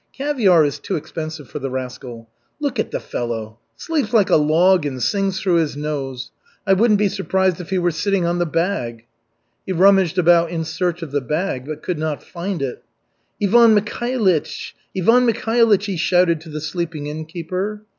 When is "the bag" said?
8.39-9.05, 11.11-11.67